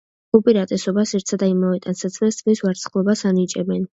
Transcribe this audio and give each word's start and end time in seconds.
უპირატესობას 0.37 1.11
ერთსა 1.19 1.39
და 1.43 1.51
იმავე 1.51 1.83
ტანსაცმელს, 1.85 2.41
თმის 2.41 2.65
ვარცხნილობას 2.65 3.23
ანიჭებენ. 3.33 3.87